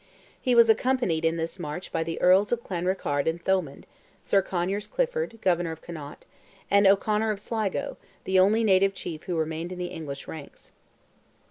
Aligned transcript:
He 0.41 0.55
was 0.55 0.67
accompanied 0.67 1.23
in 1.23 1.37
this 1.37 1.59
march 1.59 1.91
by 1.91 2.03
the 2.03 2.19
Earls 2.19 2.51
of 2.51 2.63
Clanrickarde 2.63 3.29
and 3.29 3.39
Thomond, 3.39 3.83
Sir 4.23 4.41
Conyers 4.41 4.87
Clifford, 4.87 5.37
Governor 5.43 5.73
of 5.73 5.83
Connaught, 5.83 6.25
and 6.71 6.87
O'Conor 6.87 7.29
of 7.29 7.39
Sligo, 7.39 7.97
the 8.23 8.39
only 8.39 8.63
native 8.63 8.95
chief 8.95 9.25
who 9.25 9.37
remained 9.37 9.71
in 9.71 9.77
the 9.77 9.93
English 9.93 10.27
ranks. 10.27 10.71